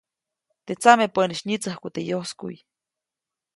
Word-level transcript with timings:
Teʼ 0.65 0.79
tsamepäʼnis 0.81 1.41
nyitsäjku 1.47 1.87
teʼ 1.95 2.07
yoskuʼy. 2.09 2.57